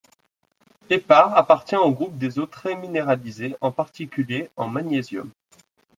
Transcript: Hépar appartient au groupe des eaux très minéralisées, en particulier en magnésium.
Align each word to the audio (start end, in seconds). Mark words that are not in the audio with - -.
Hépar 0.89 1.37
appartient 1.37 1.75
au 1.75 1.91
groupe 1.91 2.17
des 2.17 2.39
eaux 2.39 2.47
très 2.47 2.73
minéralisées, 2.73 3.55
en 3.61 3.71
particulier 3.71 4.49
en 4.57 4.67
magnésium. 4.67 5.29